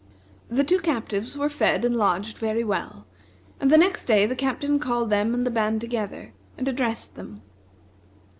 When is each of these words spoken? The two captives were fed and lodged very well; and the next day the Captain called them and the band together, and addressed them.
The 0.49 0.63
two 0.63 0.79
captives 0.79 1.37
were 1.37 1.47
fed 1.47 1.85
and 1.85 1.95
lodged 1.95 2.39
very 2.39 2.63
well; 2.63 3.05
and 3.59 3.69
the 3.71 3.77
next 3.77 4.05
day 4.05 4.25
the 4.25 4.35
Captain 4.35 4.79
called 4.79 5.11
them 5.11 5.31
and 5.35 5.45
the 5.45 5.51
band 5.51 5.79
together, 5.79 6.33
and 6.57 6.67
addressed 6.67 7.13
them. 7.13 7.43